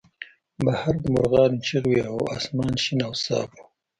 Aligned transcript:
بهر 0.63 0.95
د 1.03 1.05
مرغانو 1.15 1.63
چغې 1.67 1.83
وې 1.91 2.01
او 2.11 2.17
اسمان 2.37 2.73
شین 2.83 2.99
او 3.07 3.13
صاف 3.23 3.49
و 3.55 3.61